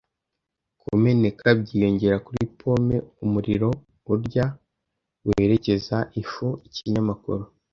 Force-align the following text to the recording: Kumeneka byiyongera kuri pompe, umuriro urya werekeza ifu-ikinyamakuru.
Kumeneka 0.79 1.45
byiyongera 1.59 2.15
kuri 2.25 2.41
pompe, 2.59 2.97
umuriro 3.25 3.69
urya 4.13 4.45
werekeza 5.27 5.97
ifu-ikinyamakuru. 6.21 7.43